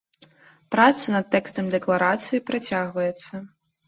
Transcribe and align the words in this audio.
Праца 0.75 1.11
над 1.15 1.25
тэкстам 1.35 1.67
дэкларацыі 1.75 2.39
працягваецца. 2.49 3.43